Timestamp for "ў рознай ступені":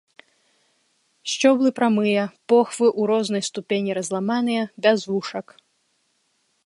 2.99-3.91